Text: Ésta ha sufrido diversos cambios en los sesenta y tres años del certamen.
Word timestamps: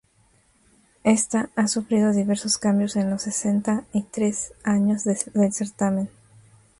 Ésta 1.03 1.51
ha 1.55 1.67
sufrido 1.67 2.11
diversos 2.11 2.57
cambios 2.57 2.95
en 2.95 3.11
los 3.11 3.21
sesenta 3.21 3.83
y 3.93 4.01
tres 4.01 4.51
años 4.63 5.03
del 5.03 5.53
certamen. 5.53 6.09